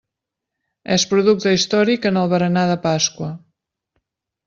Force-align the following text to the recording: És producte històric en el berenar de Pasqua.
És 0.95 1.05
producte 1.11 1.53
històric 1.59 2.09
en 2.11 2.19
el 2.25 2.35
berenar 2.35 2.67
de 2.73 2.81
Pasqua. 2.89 3.33